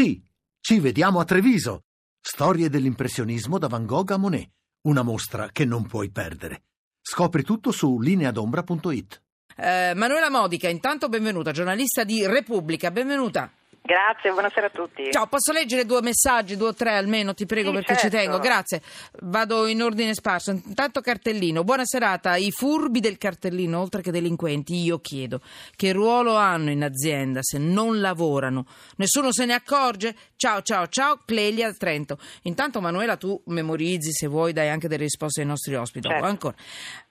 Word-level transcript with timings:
Sì, 0.00 0.18
ci 0.62 0.80
vediamo 0.80 1.20
a 1.20 1.26
Treviso. 1.26 1.82
Storie 2.18 2.70
dell'impressionismo 2.70 3.58
da 3.58 3.68
Van 3.68 3.84
Gogh 3.84 4.12
a 4.12 4.16
Monet. 4.16 4.48
Una 4.86 5.02
mostra 5.02 5.50
che 5.52 5.66
non 5.66 5.86
puoi 5.86 6.10
perdere. 6.10 6.62
Scopri 7.02 7.42
tutto 7.42 7.70
su 7.70 8.00
lineadombra.it. 8.00 9.22
Eh, 9.56 9.92
Manuela 9.94 10.30
Modica, 10.30 10.70
intanto 10.70 11.10
benvenuta, 11.10 11.52
giornalista 11.52 12.02
di 12.04 12.26
Repubblica, 12.26 12.90
benvenuta. 12.90 13.52
Grazie, 13.90 14.30
buonasera 14.30 14.66
a 14.66 14.70
tutti. 14.70 15.10
Ciao, 15.10 15.26
posso 15.26 15.50
leggere 15.50 15.84
due 15.84 16.00
messaggi, 16.00 16.56
due 16.56 16.68
o 16.68 16.74
tre 16.74 16.94
almeno, 16.94 17.34
ti 17.34 17.44
prego 17.44 17.70
Sì, 17.70 17.74
perché 17.74 17.94
certo. 17.94 18.16
ci 18.16 18.22
tengo, 18.22 18.38
grazie. 18.38 18.82
Vado 19.22 19.66
in 19.66 19.82
ordine 19.82 20.14
sparso. 20.14 20.52
Intanto 20.52 21.00
cartellino, 21.00 21.64
buona 21.64 21.84
serata. 21.84 22.36
I 22.36 22.52
furbi 22.52 23.00
del 23.00 23.18
cartellino, 23.18 23.80
oltre 23.80 24.00
che 24.00 24.12
delinquenti, 24.12 24.76
io 24.76 25.00
chiedo 25.00 25.40
che 25.74 25.90
ruolo 25.90 26.36
hanno 26.36 26.70
in 26.70 26.84
azienda 26.84 27.40
se 27.42 27.58
non 27.58 28.00
lavorano? 28.00 28.64
Nessuno 28.98 29.32
se 29.32 29.44
ne 29.44 29.54
accorge? 29.54 30.14
Ciao, 30.36 30.62
ciao, 30.62 30.86
ciao, 30.86 31.22
Clelia 31.26 31.72
Trento. 31.72 32.16
Intanto 32.42 32.80
Manuela 32.80 33.16
tu 33.16 33.42
memorizzi, 33.46 34.12
se 34.12 34.28
vuoi 34.28 34.52
dai 34.52 34.68
anche 34.68 34.86
delle 34.86 35.02
risposte 35.02 35.40
ai 35.40 35.48
nostri 35.48 35.74
ospiti. 35.74 36.06
Certo. 36.06 36.24
Ancora. 36.24 36.54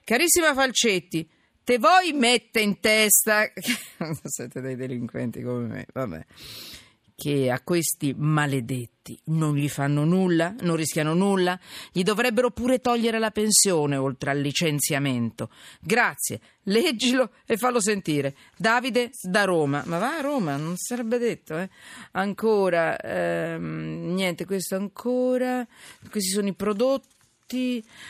Carissima 0.02 0.54
Falcetti, 0.54 1.30
te 1.70 1.78
vuoi 1.78 2.14
mette 2.14 2.62
in 2.62 2.80
testa... 2.80 3.46
Siete 4.24 4.60
dei 4.60 4.76
delinquenti 4.76 5.44
come 5.44 5.68
me, 5.68 5.86
vabbè 5.94 6.26
che 7.20 7.52
a 7.52 7.60
questi 7.60 8.16
maledetti 8.18 9.20
non 9.26 9.54
gli 9.54 9.68
fanno 9.68 10.06
nulla, 10.06 10.56
non 10.62 10.78
rischiano 10.78 11.14
nulla, 11.14 11.60
gli 11.92 12.02
dovrebbero 12.02 12.50
pure 12.52 12.80
togliere 12.80 13.20
la 13.20 13.30
pensione 13.30 13.98
oltre 13.98 14.32
al 14.32 14.40
licenziamento. 14.40 15.50
Grazie, 15.82 16.40
leggilo 16.64 17.32
e 17.46 17.58
fallo 17.58 17.82
sentire. 17.82 18.38
Davide 18.56 19.12
da 19.22 19.44
Roma, 19.44 19.84
ma 19.86 19.98
va 19.98 20.16
a 20.16 20.22
Roma, 20.22 20.56
non 20.56 20.78
sarebbe 20.78 21.18
detto, 21.18 21.58
eh? 21.58 21.70
Ancora, 22.12 22.96
ehm, 22.96 24.14
niente, 24.14 24.46
questo 24.46 24.78
ancora, 24.78 25.68
questi 26.10 26.30
sono 26.30 26.48
i 26.48 26.54
prodotti. 26.54 27.18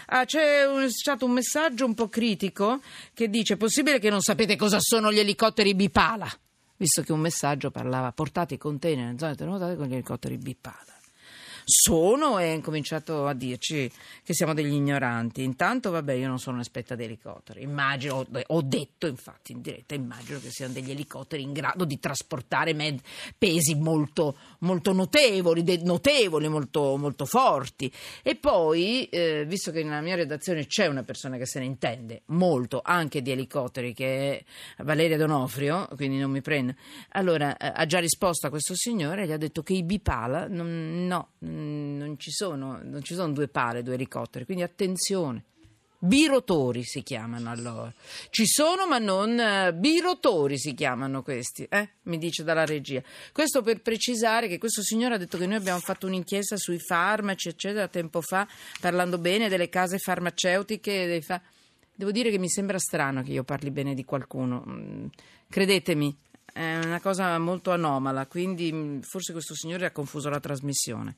Ah, 0.07 0.25
c'è 0.25 0.65
un, 0.65 0.89
stato 0.89 1.25
un 1.25 1.31
messaggio 1.31 1.85
un 1.85 1.93
po' 1.93 2.09
critico 2.09 2.81
che 3.13 3.29
dice: 3.29 3.55
possibile 3.55 3.99
che 3.99 4.09
non 4.09 4.21
sapete 4.21 4.55
cosa 4.55 4.79
sono 4.79 5.11
gli 5.11 5.19
elicotteri 5.19 5.75
Bipala? 5.75 6.29
Visto 6.75 7.01
che 7.03 7.13
un 7.13 7.19
messaggio 7.21 7.71
parlava: 7.71 8.11
portate 8.11 8.55
i 8.55 8.57
container 8.57 9.05
nelle 9.05 9.17
zone 9.17 9.35
terremotate 9.35 9.75
con 9.75 9.87
gli 9.87 9.93
elicotteri 9.93 10.37
Bipala. 10.37 10.98
Sono 11.71 12.39
e 12.39 12.49
ha 12.49 12.53
incominciato 12.53 13.27
a 13.27 13.33
dirci 13.33 13.91
che 14.23 14.33
siamo 14.33 14.55
degli 14.55 14.73
ignoranti. 14.73 15.43
Intanto, 15.43 15.91
vabbè, 15.91 16.13
io 16.13 16.27
non 16.27 16.39
sono 16.39 16.55
un'esperta 16.55 16.95
di 16.95 17.03
elicotteri. 17.03 17.61
Immagino, 17.61 18.25
ho- 18.47 18.61
detto 18.61 19.05
infatti 19.05 19.51
in 19.51 19.61
diretta, 19.61 19.93
immagino 19.93 20.39
che 20.39 20.49
siano 20.49 20.73
degli 20.73 20.89
elicotteri 20.89 21.43
in 21.43 21.53
grado 21.53 21.85
di 21.85 21.99
trasportare 21.99 22.73
med- 22.73 23.01
pesi 23.37 23.75
molto, 23.75 24.35
molto 24.59 24.93
notevoli, 24.93 25.63
de- 25.63 25.81
notevoli, 25.83 26.47
molto, 26.47 26.97
molto 26.97 27.25
forti. 27.25 27.91
E 28.23 28.35
poi, 28.35 29.05
eh, 29.05 29.45
visto 29.45 29.69
che 29.71 29.83
nella 29.83 30.01
mia 30.01 30.15
redazione 30.15 30.65
c'è 30.65 30.87
una 30.87 31.03
persona 31.03 31.37
che 31.37 31.45
se 31.45 31.59
ne 31.59 31.65
intende 31.65 32.23
molto 32.27 32.81
anche 32.83 33.21
di 33.21 33.29
elicotteri, 33.31 33.93
che 33.93 34.39
è 34.39 34.83
Valeria 34.83 35.17
Donofrio, 35.17 35.87
quindi 35.95 36.17
non 36.17 36.31
mi 36.31 36.41
prende, 36.41 36.75
allora 37.09 37.55
eh, 37.57 37.71
ha 37.75 37.85
già 37.85 37.99
risposto 37.99 38.47
a 38.47 38.49
questo 38.49 38.73
signore 38.75 39.23
e 39.23 39.27
gli 39.27 39.31
ha 39.31 39.37
detto 39.37 39.61
che 39.61 39.73
i 39.73 39.83
bipala 39.83 40.47
non, 40.47 41.05
no, 41.07 41.29
mm, 41.59 41.97
non 41.97 42.17
ci 42.17 42.31
sono, 42.31 42.79
non 42.81 43.03
ci 43.03 43.13
sono 43.13 43.33
due 43.33 43.47
pale, 43.47 43.83
due 43.83 43.95
elicotteri, 43.95 44.45
quindi 44.45 44.63
attenzione. 44.63 45.43
Birotori 46.01 46.85
si 46.85 47.03
chiamano 47.03 47.49
allora. 47.49 47.93
Ci 48.29 48.45
sono, 48.45 48.87
ma 48.87 48.99
non 48.99 49.37
eh, 49.37 49.73
birotori 49.73 50.57
si 50.57 50.73
chiamano 50.73 51.21
questi, 51.23 51.65
eh? 51.69 51.89
mi 52.03 52.17
dice 52.17 52.41
dalla 52.43 52.65
regia. 52.65 53.03
Questo 53.33 53.61
per 53.61 53.81
precisare 53.81 54.47
che 54.47 54.57
questo 54.57 54.81
signore 54.81 55.15
ha 55.15 55.17
detto 55.17 55.37
che 55.37 55.45
noi 55.45 55.57
abbiamo 55.57 55.79
fatto 55.79 56.07
un'inchiesta 56.07 56.55
sui 56.55 56.79
farmaci, 56.79 57.49
eccetera, 57.49 57.89
tempo 57.89 58.21
fa, 58.21 58.47
parlando 58.79 59.17
bene 59.17 59.49
delle 59.49 59.67
case 59.67 59.97
farmaceutiche. 59.97 61.21
fa- 61.21 61.41
Devo 61.93 62.11
dire 62.11 62.31
che 62.31 62.37
mi 62.37 62.47
sembra 62.47 62.79
strano 62.79 63.21
che 63.21 63.31
io 63.31 63.43
parli 63.43 63.69
bene 63.69 63.93
di 63.93 64.05
qualcuno. 64.05 64.63
Mm, 64.65 65.07
Credetemi, 65.49 66.17
è 66.53 66.79
una 66.83 66.99
cosa 66.99 67.37
molto 67.37 67.71
anomala, 67.71 68.25
quindi 68.27 68.71
mm, 68.71 68.99
forse 69.01 69.31
questo 69.31 69.55
signore 69.55 69.85
ha 69.85 69.91
confuso 69.91 70.29
la 70.29 70.39
trasmissione. 70.39 71.15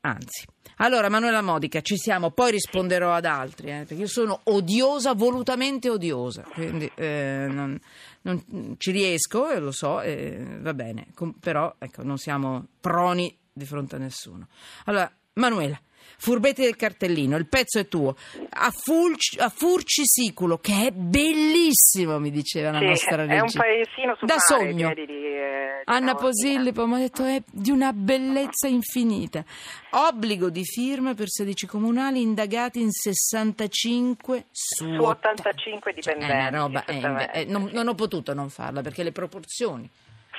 Anzi, 0.00 0.46
allora 0.76 1.08
Manuela 1.08 1.42
Modica, 1.42 1.80
ci 1.80 1.96
siamo, 1.96 2.30
poi 2.30 2.52
risponderò 2.52 3.12
ad 3.12 3.24
altri, 3.24 3.70
eh, 3.70 3.78
perché 3.78 3.94
io 3.94 4.06
sono 4.06 4.40
odiosa, 4.44 5.12
volutamente 5.14 5.90
odiosa, 5.90 6.42
quindi 6.42 6.90
eh, 6.94 7.46
non, 7.50 7.78
non 8.22 8.74
ci 8.78 8.92
riesco, 8.92 9.50
e 9.50 9.58
lo 9.58 9.72
so, 9.72 10.00
e 10.00 10.58
va 10.60 10.72
bene, 10.72 11.08
com- 11.14 11.34
però 11.38 11.74
ecco, 11.78 12.04
non 12.04 12.16
siamo 12.16 12.68
proni 12.80 13.36
di 13.52 13.64
fronte 13.64 13.96
a 13.96 13.98
nessuno. 13.98 14.46
Allora, 14.84 15.12
Manuela, 15.34 15.80
Furbetti 16.20 16.62
del 16.62 16.74
cartellino, 16.76 17.36
il 17.36 17.46
pezzo 17.46 17.78
è 17.78 17.86
tuo. 17.86 18.16
A, 18.50 18.70
Fulci- 18.72 19.38
a 19.38 19.48
Furcisiculo, 19.48 20.58
che 20.58 20.86
è 20.88 20.90
bellissimo, 20.90 22.18
mi 22.18 22.30
diceva 22.30 22.72
la 22.72 22.78
Sì, 22.80 22.84
nostra 22.86 23.16
regia. 23.16 23.34
è 23.34 23.40
un 23.40 23.50
paesino 23.52 24.16
sul 24.16 24.26
Da 24.26 24.34
mare, 24.34 24.40
sogno. 24.70 24.92
piedi 24.92 25.06
di, 25.12 25.24
eh, 25.26 25.82
di 25.84 25.92
Anna. 25.92 26.14
Posillipo 26.16 26.86
mi 26.86 26.94
ha 26.94 26.98
detto 26.98 27.24
è 27.24 27.40
di 27.50 27.70
una 27.70 27.92
bellezza 27.92 28.66
infinita. 28.66 29.44
Obbligo 29.90 30.50
di 30.50 30.64
firma 30.64 31.14
per 31.14 31.28
16 31.30 31.66
comunali 31.66 32.20
indagati 32.20 32.80
in 32.80 32.90
65 32.90 34.46
su, 34.50 34.84
Su 34.94 35.02
85 35.02 35.92
Cioè, 35.92 36.14
dipendenti. 36.14 36.32
è 36.32 36.48
una 36.48 36.58
roba, 36.58 36.84
esattamente, 36.86 37.32
eh, 37.32 37.44
non, 37.44 37.70
non 37.72 37.88
ho 37.88 37.94
potuto 37.94 38.34
non 38.34 38.48
farla 38.50 38.80
perché 38.82 39.02
le 39.02 39.12
proporzioni. 39.12 39.88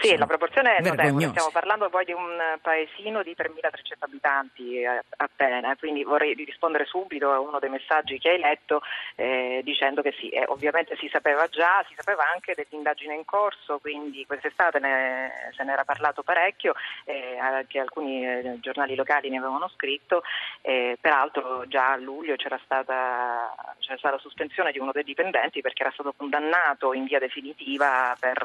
Sì, 0.02 0.16
la 0.18 0.26
proporzione 0.26 0.76
è 0.76 0.82
notevole, 0.82 1.28
stiamo 1.30 1.50
parlando 1.52 1.90
poi 1.90 2.06
di 2.06 2.14
un 2.14 2.58
paesino 2.62 3.22
di 3.24 3.36
3.300 3.36 4.06
abitanti 4.06 4.86
a- 4.86 5.04
appena, 5.18 5.76
quindi 5.78 6.04
vorrei 6.04 6.34
rispondere 6.34 6.86
subito 6.86 7.32
a 7.32 7.40
uno 7.40 7.60
dei 7.60 7.70
messaggi 7.70 8.18
che 8.18 8.30
hai 8.30 8.40
letto 8.40 8.82
eh, 9.16 9.62
dicendo 9.64 10.02
che 10.02 10.14
sì, 10.18 10.30
eh, 10.30 10.46
ovviamente 10.48 10.96
si 10.98 11.10
sapeva 11.12 11.48
già, 11.48 11.84
si 11.88 11.94
sapeva 11.96 12.24
anche 12.34 12.54
dell'indagine 12.56 13.14
in 13.14 13.26
corso, 13.26 13.80
quindi 13.80 14.26
quest'estate 14.26 14.80
ne- 14.80 15.52
se 15.56 15.64
ne 15.64 15.74
era 15.74 15.84
parlato 15.84 16.24
parecchio, 16.24 16.74
eh, 17.06 17.38
anche 17.38 17.80
alcuni 17.80 18.26
eh, 18.26 18.58
giornali 18.62 18.96
locali 18.96 19.30
ne 19.30 19.38
avevano 19.38 19.68
scritto, 19.70 20.24
eh, 20.62 20.98
peraltro 21.00 21.66
già 21.68 21.92
a 21.92 21.98
luglio 21.98 22.36
c'era 22.36 22.60
stata, 22.64 23.54
c'era 23.80 23.98
stata 23.98 24.16
la 24.16 24.22
sospensione 24.22 24.72
di 24.72 24.80
uno 24.80 24.92
dei 24.92 25.04
dipendenti 25.04 25.62
perché 25.62 25.82
era 25.84 25.92
stato 25.92 26.14
condannato 26.16 26.94
in 26.94 27.04
via 27.06 27.20
definitiva 27.20 28.16
per 28.20 28.38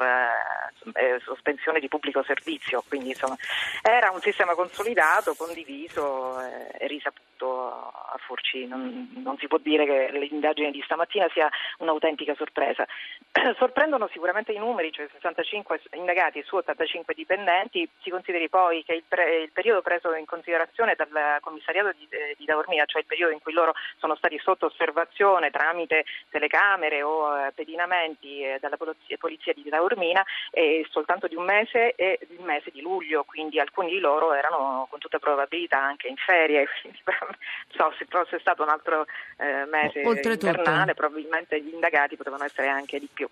eh, 0.93 1.19
sospensione 1.45 1.79
di 1.79 1.87
pubblico 1.87 2.23
servizio, 2.23 2.83
quindi 2.87 3.09
insomma 3.09 3.37
era 3.83 4.09
un 4.09 4.19
sistema 4.21 4.55
consolidato, 4.55 5.35
condiviso 5.35 6.41
eh, 6.41 6.75
e 6.79 6.87
risaputo 6.87 7.23
a 7.43 8.17
Furci. 8.25 8.65
Non, 8.67 9.11
non 9.23 9.37
si 9.37 9.47
può 9.47 9.57
dire 9.57 9.85
che 9.85 10.09
l'indagine 10.11 10.71
di 10.71 10.81
stamattina 10.83 11.27
sia 11.33 11.49
un'autentica 11.79 12.35
sorpresa. 12.35 12.85
Sorprendono 13.57 14.07
sicuramente 14.11 14.51
i 14.51 14.57
numeri, 14.57 14.91
cioè 14.91 15.07
65 15.11 15.81
indagati 15.93 16.41
su 16.43 16.55
85 16.55 17.13
dipendenti, 17.13 17.87
si 18.01 18.09
consideri 18.09 18.49
poi 18.49 18.83
che 18.83 18.93
il, 18.93 19.03
pre- 19.07 19.41
il 19.41 19.51
periodo 19.51 19.81
preso 19.81 20.13
in 20.15 20.25
considerazione 20.25 20.95
dal 20.95 21.37
commissariato 21.41 21.91
di, 21.97 22.07
eh, 22.09 22.35
di 22.37 22.45
Taormina, 22.45 22.85
cioè 22.85 23.01
il 23.01 23.07
periodo 23.07 23.33
in 23.33 23.41
cui 23.41 23.53
loro 23.53 23.73
sono 23.97 24.15
stati 24.15 24.37
sotto 24.39 24.67
osservazione 24.67 25.51
tramite 25.51 26.05
telecamere 26.29 27.01
o 27.01 27.37
eh, 27.37 27.51
pedinamenti 27.53 28.41
eh, 28.41 28.57
dalla 28.59 28.77
polizia, 28.77 29.17
polizia 29.17 29.53
di 29.53 29.67
Taormina, 29.67 30.23
è 30.51 30.85
soltanto 30.89 31.27
di 31.27 31.35
un 31.35 31.43
mese 31.43 31.93
e 31.95 32.19
il 32.29 32.43
mese 32.43 32.71
di 32.71 32.81
luglio, 32.81 33.23
quindi 33.23 33.59
alcuni 33.59 33.89
di 33.91 33.99
loro 33.99 34.33
erano 34.33 34.87
con 34.89 34.99
tutta 34.99 35.19
probabilità 35.19 35.79
anche 35.79 36.07
in 36.07 36.15
ferie, 36.15 36.67
quindi 36.81 36.99
so, 37.75 37.93
se 37.97 38.05
fosse 38.09 38.39
stato 38.39 38.63
un 38.63 38.69
altro 38.69 39.05
eh, 39.37 39.65
mese 39.65 40.01
Oltretutto. 40.05 40.47
invernale 40.47 40.93
probabilmente 40.93 41.61
gli 41.61 41.73
indagati 41.73 42.15
potevano 42.15 42.43
essere 42.43 42.67
anche 42.67 42.99
di 42.99 43.09
più. 43.11 43.27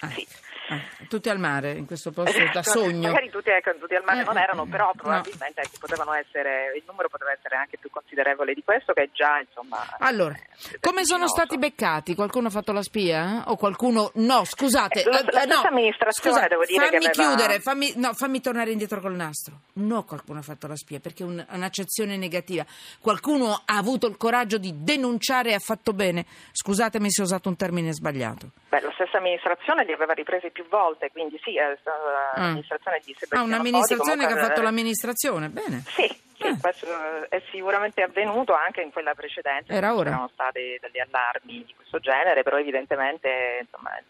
Ah, 0.00 0.08
Sì. 0.08 0.26
Ah, 0.68 0.80
tutti 1.08 1.28
al 1.28 1.38
mare, 1.38 1.72
in 1.72 1.86
questo 1.86 2.10
posto 2.12 2.38
da 2.52 2.62
sogno. 2.62 3.08
Magari 3.08 3.30
tutti, 3.30 3.50
ecco, 3.50 3.74
tutti 3.78 3.94
al 3.94 4.02
mare 4.04 4.20
Eh, 4.20 4.24
non 4.24 4.38
erano, 4.38 4.64
però 4.66 4.86
no. 4.86 4.92
probabilmente 4.94 5.60
ecco, 5.60 5.76
potevano 5.80 6.12
essere, 6.14 6.72
il 6.76 6.82
numero 6.86 7.08
poteva 7.08 7.32
essere 7.32 7.56
anche 7.56 7.76
più 7.78 7.90
considerevole 7.90 8.54
di 8.54 8.62
questo 8.64 8.92
che 8.92 9.10
già 9.12 9.38
insomma. 9.38 9.78
Allora, 9.98 10.34
eh, 10.34 10.78
come 10.80 11.04
sono 11.04 11.26
stati 11.28 11.58
beccati? 11.58 12.14
Qualcuno 12.14 12.48
ha 12.48 12.50
fatto 12.50 12.72
la 12.72 12.82
spia? 12.82 13.44
eh? 13.46 13.50
O 13.50 13.56
qualcuno... 13.56 14.10
No, 14.14 14.44
scusate. 14.44 15.02
Eh, 15.02 15.04
la- 15.10 15.20
eh, 15.20 15.32
la 15.32 15.44
no, 15.44 15.62
amministrazione, 15.68 16.36
scusa, 16.36 16.48
devo 16.48 16.64
dire 16.64 16.88
che 16.88 17.00
fammi 17.00 17.06
aveva- 17.06 17.28
chiudere, 17.36 17.60
fammi, 17.60 17.92
no, 17.96 18.12
fammi 18.14 18.40
tornare 18.40 18.70
indietro 18.70 19.00
col 19.00 19.14
nastro. 19.14 19.60
No, 19.74 20.04
qualcuno 20.04 20.38
ha 20.40 20.42
fatto 20.42 20.66
la 20.66 20.76
spia, 20.76 21.00
perché 21.00 21.22
è 21.22 21.26
un- 21.26 21.44
un'accezione 21.50 22.16
negativa. 22.16 22.64
Qualcuno 23.00 23.52
ha 23.64 23.76
avuto 23.76 24.06
il 24.06 24.16
coraggio 24.16 24.58
di 24.58 24.72
denunciare 24.76 25.50
e 25.50 25.54
ha 25.54 25.58
fatto 25.58 25.92
bene. 25.92 26.24
Scusatemi 26.52 27.10
se 27.10 27.20
ho 27.22 27.24
usato 27.24 27.48
un 27.48 27.56
termine 27.56 27.92
sbagliato. 27.92 28.50
Beh, 28.68 28.80
la 28.80 28.90
stessa 28.94 29.18
amministrazione 29.18 29.84
li 29.84 29.92
aveva 29.92 30.12
ripresi 30.12 30.50
più 30.56 30.66
volte, 30.68 31.10
quindi 31.12 31.38
sì, 31.42 31.58
è 31.58 31.76
stata 31.80 31.98
l'amministrazione 32.40 33.00
di 33.04 33.12
Ah, 33.12 33.16
Sebastiano 33.18 33.44
un'amministrazione 33.44 34.22
Foti, 34.22 34.32
che 34.32 34.40
ha 34.40 34.42
fatto 34.46 34.60
eh, 34.60 34.64
l'amministrazione, 34.64 35.48
bene. 35.50 35.82
Sì, 35.86 36.06
sì, 36.36 36.42
Eh. 36.46 36.56
questo 36.58 36.86
è 37.28 37.42
sicuramente 37.50 38.00
avvenuto 38.02 38.54
anche 38.54 38.80
in 38.80 38.90
quella 38.90 39.12
precedente. 39.14 39.74
Era 39.74 39.94
ora. 39.94 40.10
C'erano 40.10 40.30
stati 40.32 40.60
degli 40.80 40.98
allarmi 40.98 41.62
di 41.66 41.74
questo 41.76 41.98
genere, 41.98 42.42
però 42.42 42.56
evidentemente 42.58 43.58
insomma, 43.60 43.90
il 43.98 44.04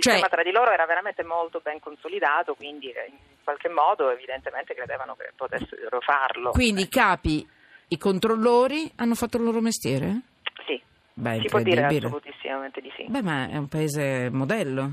Cioè- 0.00 0.14
sistema 0.14 0.28
tra 0.28 0.42
di 0.42 0.50
loro 0.50 0.70
era 0.70 0.86
veramente 0.86 1.22
molto 1.24 1.60
ben 1.62 1.78
consolidato, 1.78 2.54
quindi 2.54 2.90
eh, 2.90 3.12
qualche 3.44 3.68
modo 3.68 4.10
evidentemente 4.10 4.74
credevano 4.74 5.14
che 5.14 5.30
potessero 5.36 6.00
farlo. 6.00 6.52
Quindi 6.52 6.82
i 6.82 6.88
capi, 6.88 7.46
i 7.88 7.98
controllori 7.98 8.90
hanno 8.96 9.14
fatto 9.14 9.36
il 9.36 9.42
loro 9.42 9.60
mestiere? 9.60 10.20
Sì, 10.66 10.80
Beh, 11.14 11.40
si 11.42 11.48
può 11.48 11.60
dire 11.60 11.84
assolutissimamente 11.84 12.80
di 12.80 12.90
sì. 12.96 13.04
Beh, 13.08 13.22
ma 13.22 13.48
è 13.48 13.56
un 13.58 13.68
paese 13.68 14.30
modello. 14.30 14.92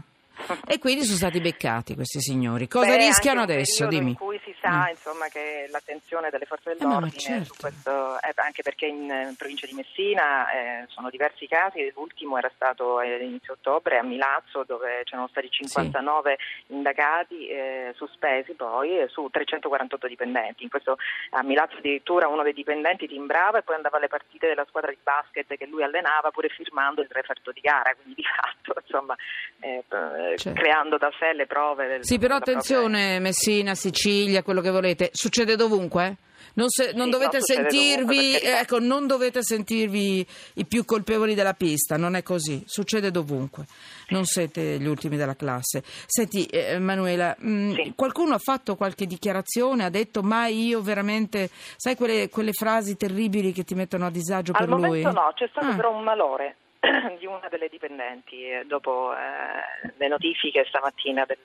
E 0.67 0.79
quindi 0.79 1.03
sono 1.03 1.17
stati 1.17 1.39
beccati 1.39 1.95
questi 1.95 2.21
signori. 2.21 2.67
Cosa 2.67 2.87
Beh, 2.87 2.97
rischiano 2.97 3.41
adesso? 3.41 3.87
Dimmi. 3.87 4.17
In 4.61 4.61
si 4.61 4.67
sa 4.67 4.85
Mm. 4.85 4.89
insomma, 4.89 5.27
che 5.27 5.67
l'attenzione 5.71 6.29
delle 6.29 6.45
forze 6.45 6.71
Eh, 6.71 6.75
dell'ordine 6.77 7.19
certo. 7.19 7.53
su 7.53 7.55
questo, 7.59 8.19
eh, 8.21 8.31
anche 8.35 8.61
perché 8.61 8.85
in, 8.87 9.09
eh, 9.09 9.33
provincia 9.37 9.65
di 9.65 9.73
Messina 9.73 10.49
eh, 10.51 10.85
sono 10.89 11.09
diversi 11.09 11.47
casi, 11.47 11.91
l'ultimo 11.95 12.37
era 12.37 12.51
stato 12.53 12.99
eh, 13.01 13.17
inizio 13.23 13.53
ottobre 13.53 13.97
a 13.97 14.03
Milazzo 14.03 14.63
dove 14.65 15.01
c'erano 15.05 15.27
stati 15.29 15.49
59 15.49 16.37
indagati 16.67 17.47
eh, 17.47 17.93
sospesi 17.95 18.53
poi 18.53 18.99
eh, 18.99 19.07
su 19.07 19.27
348 19.31 20.07
dipendenti. 20.07 20.63
In 20.63 20.69
questo, 20.69 20.97
a 21.31 21.43
Milazzo 21.43 21.77
addirittura 21.77 22.27
uno 22.27 22.43
dei 22.43 22.53
dipendenti 22.53 23.07
timbrava 23.07 23.59
e 23.59 23.63
poi 23.63 23.75
andava 23.75 23.97
alle 23.97 24.07
partite 24.07 24.47
della 24.47 24.65
squadra 24.67 24.91
di 24.91 24.97
basket 25.01 25.55
che 25.57 25.65
lui 25.65 25.83
allenava 25.83 26.31
pure 26.31 26.49
firmando 26.49 27.01
il 27.01 27.07
referto 27.11 27.51
di 27.51 27.61
gara, 27.61 27.93
quindi 27.95 28.15
di 28.21 28.23
fatto 28.23 28.79
insomma 28.85 29.15
eh, 29.61 29.83
eh, 29.89 30.37
Certo. 30.37 30.59
creando 30.61 30.97
da 30.97 31.11
sé 31.19 31.33
le 31.33 31.45
prove. 31.45 31.87
Del, 31.87 32.05
Sì, 32.05 32.17
però 32.17 32.39
della 32.39 32.57
propria- 32.57 32.77
attenzione, 32.77 33.19
Messina, 33.19 33.75
Sicilia, 33.75 34.41
quello 34.49 34.61
che 34.61 34.71
volete, 34.71 35.09
succede 35.13 35.55
dovunque? 35.55 36.15
Non, 36.55 36.67
se- 36.69 36.93
non 36.93 37.05
Sì, 37.05 37.11
dovete 37.11 37.37
no, 37.37 37.43
sentirvi, 37.43 38.35
ecco, 38.41 38.79
non 38.79 39.05
dovete 39.05 39.43
sentirvi 39.43 40.25
i 40.55 40.65
più 40.65 40.83
colpevoli 40.85 41.35
della 41.35 41.53
pista, 41.53 41.95
non 41.95 42.15
è 42.15 42.23
così, 42.23 42.63
succede 42.65 43.11
dovunque, 43.11 43.65
non 44.09 44.25
siete 44.25 44.79
gli 44.79 44.87
ultimi 44.87 45.15
della 45.15 45.35
classe. 45.35 45.83
Senti, 46.07 46.45
eh, 46.47 46.79
Manuela, 46.79 47.35
mh, 47.37 47.73
Sì. 47.75 47.93
qualcuno 47.95 48.33
ha 48.33 48.39
fatto 48.39 48.75
qualche 48.75 49.05
dichiarazione, 49.05 49.85
ha 49.85 49.89
detto 49.89 50.23
ma 50.23 50.47
io 50.47 50.81
veramente, 50.81 51.49
sai 51.77 51.95
quelle, 51.95 52.29
quelle 52.29 52.51
frasi 52.53 52.97
terribili 52.97 53.51
che 53.53 53.63
ti 53.63 53.75
mettono 53.75 54.07
a 54.07 54.09
disagio 54.09 54.53
Al 54.53 54.65
per 54.65 54.69
lui? 54.69 54.81
momento 55.03 55.11
no, 55.11 55.31
c'è 55.35 55.47
stato 55.51 55.67
Ah. 55.67 55.75
però 55.75 55.95
un 55.95 56.03
malore 56.03 56.55
di 57.19 57.27
una 57.27 57.47
delle 57.49 57.69
dipendenti 57.69 58.41
eh, 58.41 58.63
dopo 58.65 59.13
eh, 59.13 59.91
le 59.97 60.07
notifiche 60.07 60.65
stamattina 60.67 61.25
del, 61.25 61.37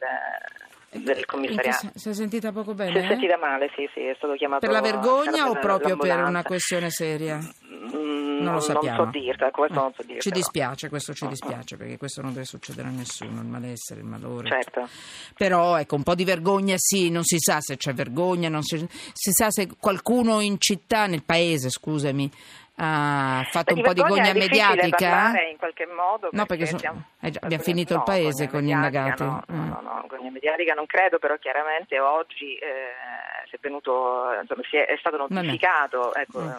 del 1.03 1.09
In 1.09 1.15
che 1.15 1.25
commissariato. 1.27 1.91
Si 1.95 2.09
è 2.09 2.13
sentita 2.15 2.53
poco 2.53 2.71
Si 2.71 2.77
bene? 2.77 3.01
è 3.01 3.05
eh? 3.05 3.09
sentita 3.09 3.37
male, 3.39 3.71
sì, 3.77 3.89
sì, 3.93 4.01
è 4.01 4.15
stato 4.17 4.35
chiamato 4.35 4.61
Per 4.61 4.71
la 4.71 4.81
vergogna 4.81 5.49
o 5.49 5.59
proprio 5.59 5.97
per 5.97 6.23
una 6.23 6.43
questione 6.43 6.91
seria? 6.91 7.39
Mm, 7.39 8.43
Non 8.43 8.55
lo 8.55 8.61
sappiamo. 8.61 9.05
so 9.05 9.11
dirla, 9.11 9.51
questo 9.51 9.79
Eh, 9.79 9.83
non 9.83 9.93
so 9.95 10.03
dirla. 10.03 10.21
Ci 10.21 10.31
dispiace, 10.31 10.89
questo 10.89 11.13
ci 11.15 11.27
dispiace 11.27 11.77
perché 11.77 11.97
questo 11.99 12.23
non 12.23 12.33
deve 12.33 12.45
succedere 12.47 12.89
a 12.89 12.91
nessuno, 12.91 13.41
il 13.41 13.47
malessere, 13.47 14.01
il 14.01 14.07
malore. 14.07 14.49
Certo. 14.49 14.89
Però 15.37 15.77
ecco, 15.79 15.97
un 15.97 16.03
po' 16.03 16.15
di 16.15 16.25
vergogna 16.25 16.75
sì, 16.79 17.11
non 17.11 17.25
si 17.25 17.37
sa 17.39 17.59
se 17.61 17.77
c'è 17.77 17.93
vergogna, 17.93 18.49
non 18.49 18.63
si, 18.63 18.79
si 19.13 19.31
sa 19.33 19.51
se 19.51 19.69
qualcuno 19.79 20.41
in 20.41 20.57
città, 20.59 21.07
nel 21.07 21.25
paese, 21.25 21.69
scusami, 21.71 22.31
ha 22.77 23.47
fatto 23.51 23.73
Beh, 23.75 23.81
un 23.81 23.87
po' 23.87 23.93
di 23.93 24.03
gogna 24.03 24.33
mediatica. 24.33 24.97
parlare 25.09 25.51
in 25.51 25.57
qualche 25.59 25.87
modo. 25.87 26.29
No, 26.33 26.45
perché 26.47 26.67
so- 26.67 26.77
eh 27.21 27.31
già, 27.31 27.41
abbiamo 27.43 27.63
finito 27.63 27.93
il 27.93 27.99
no, 28.01 28.05
paese 28.05 28.47
gogna 28.47 28.51
con 28.51 28.61
gli 28.63 28.71
indagati. 28.71 29.23
No, 29.23 29.43
Mm. 29.53 29.69
no, 29.69 29.81
no, 29.81 30.05
gogna 30.09 30.31
mediatica 30.31 30.75
non 30.75 30.87
credo, 30.87 31.19
però 31.19 31.37
chiaramente 31.37 31.99
oggi 32.01 32.57
eh, 32.57 33.47
è, 33.51 33.57
venuto, 33.61 34.27
insomma, 34.41 34.63
è, 34.71 34.87
è 34.87 34.97
stato 34.99 35.17
notificato 35.17 36.15
ecco, 36.15 36.41
Mm. 36.41 36.49
eh, 36.49 36.55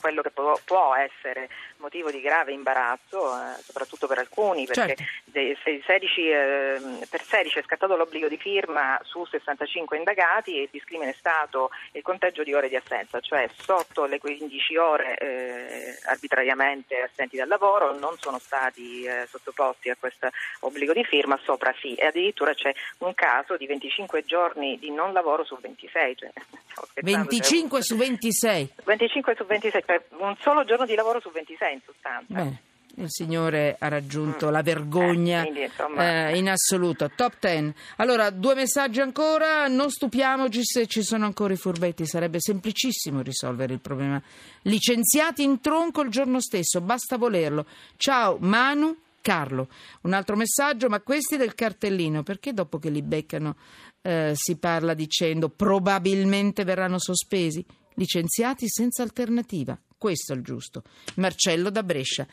quello 0.00 0.22
che 0.22 0.30
può, 0.30 0.58
può 0.64 0.94
essere 0.96 1.48
motivo 1.80 2.10
di 2.10 2.20
grave 2.20 2.52
imbarazzo, 2.52 3.34
eh, 3.34 3.60
soprattutto 3.62 4.06
per 4.06 4.18
alcuni, 4.18 4.66
perché 4.66 4.94
Certo. 4.96 5.02
dei- 5.24 5.56
se- 5.64 5.82
16, 5.84 6.28
eh, 6.28 7.06
per 7.08 7.22
16 7.22 7.58
è 7.58 7.62
scattato 7.62 7.96
l'obbligo 7.96 8.28
di 8.28 8.36
firma 8.36 8.98
su 9.02 9.24
65 9.24 9.96
indagati 9.96 10.56
e 10.58 10.62
il 10.62 10.68
discrimine 10.70 11.10
è 11.10 11.16
stato 11.18 11.70
il 11.92 12.02
conteggio 12.02 12.42
di 12.44 12.54
ore 12.54 12.68
di 12.68 12.76
assenza, 12.76 13.20
cioè 13.20 13.48
sotto 13.56 14.04
le 14.04 14.18
15 14.18 14.76
ore 14.76 15.16
eh, 15.18 15.98
arbitrariamente 16.04 17.00
assenti 17.00 17.36
dal 17.36 17.48
lavoro 17.48 17.98
non 17.98 18.16
sono 18.18 18.38
stati 18.38 19.02
eh, 19.02 19.26
sottoposti 19.28 19.90
a 19.90 19.96
questo 19.98 20.28
obbligo 20.60 20.92
di 20.92 21.04
firma, 21.04 21.38
sopra 21.42 21.74
sì, 21.80 21.94
e 21.94 22.06
addirittura 22.06 22.54
c'è 22.54 22.72
un 22.98 23.14
caso 23.14 23.56
di 23.56 23.66
25 23.66 24.24
giorni 24.24 24.78
di 24.78 24.90
non 24.90 25.12
lavoro 25.12 25.44
su 25.44 25.56
26. 25.60 26.16
Cioè, 26.16 26.30
stavo 26.70 26.86
scherzando, 26.90 27.28
25 27.28 27.70
cioè, 27.70 27.82
su 27.82 27.96
26. 27.96 28.74
25 28.84 29.34
su 29.36 29.44
26, 29.44 29.82
cioè 29.86 30.02
un 30.18 30.36
solo 30.40 30.64
giorno 30.64 30.86
di 30.86 30.94
lavoro 30.94 31.20
su 31.20 31.30
26 31.30 31.69
in 31.70 31.80
sostanza. 31.84 32.26
Beh, 32.42 32.68
il 33.02 33.06
signore 33.08 33.76
ha 33.78 33.88
raggiunto 33.88 34.48
Mm. 34.48 34.50
la 34.50 34.62
vergogna 34.62 35.40
Eh, 35.40 35.42
quindi, 35.44 35.62
insomma- 35.62 36.28
eh, 36.28 36.36
in 36.36 36.48
assoluto. 36.50 37.10
Top 37.14 37.36
10. 37.40 37.72
Allora, 37.96 38.30
due 38.30 38.54
messaggi 38.54 39.00
ancora. 39.00 39.66
Non 39.68 39.90
stupiamoci 39.90 40.60
se 40.64 40.86
ci 40.86 41.02
sono 41.02 41.24
ancora 41.24 41.52
i 41.54 41.56
furbetti. 41.56 42.04
Sarebbe 42.06 42.38
semplicissimo 42.40 43.22
risolvere 43.22 43.72
il 43.74 43.80
problema. 43.80 44.20
Licenziati 44.62 45.42
in 45.42 45.60
tronco 45.60 46.02
il 46.02 46.10
giorno 46.10 46.40
stesso, 46.40 46.80
basta 46.80 47.16
volerlo. 47.16 47.64
Ciao, 47.96 48.36
Manu. 48.40 48.96
Carlo, 49.22 49.68
un 50.02 50.14
altro 50.14 50.34
messaggio, 50.34 50.88
ma 50.88 51.00
questi 51.00 51.36
del 51.36 51.54
cartellino, 51.54 52.22
perché 52.22 52.54
dopo 52.54 52.78
che 52.78 52.88
li 52.88 53.02
beccano 53.02 53.54
eh, 54.00 54.32
si 54.34 54.56
parla 54.56 54.94
dicendo 54.94 55.50
probabilmente 55.50 56.64
verranno 56.64 56.98
sospesi? 56.98 57.62
Licenziati 57.96 58.66
senza 58.66 59.02
alternativa. 59.02 59.76
Questo 60.00 60.32
è 60.32 60.36
il 60.36 60.42
giusto. 60.42 60.82
Marcello 61.16 61.68
da 61.68 61.82
Brescia. 61.82 62.26